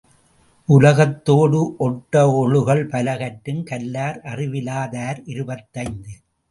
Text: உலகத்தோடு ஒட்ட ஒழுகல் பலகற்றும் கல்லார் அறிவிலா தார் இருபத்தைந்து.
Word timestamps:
உலகத்தோடு 0.69 1.59
ஒட்ட 1.77 2.23
ஒழுகல் 2.39 2.83
பலகற்றும் 2.87 3.63
கல்லார் 3.63 4.19
அறிவிலா 4.25 4.81
தார் 4.89 5.21
இருபத்தைந்து. 5.25 6.13